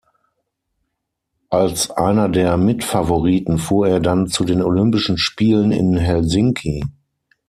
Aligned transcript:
Als 1.51 1.91
einer 1.91 2.27
der 2.27 2.57
Mitfavoriten 2.57 3.59
fuhr 3.59 3.87
er 3.87 3.99
dann 3.99 4.25
zu 4.25 4.45
den 4.45 4.63
Olympischen 4.63 5.19
Spielen 5.19 5.71
in 5.71 5.95
Helsinki. 5.95 6.81